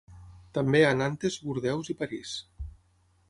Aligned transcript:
També 0.57 0.81
a 0.85 0.93
Nantes, 1.01 1.37
Bordeus 1.49 1.91
i 1.95 1.97
París. 2.01 2.31